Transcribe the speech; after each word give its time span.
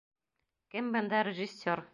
Кем 0.75 0.89
бында 0.97 1.23
режиссер? 1.31 1.89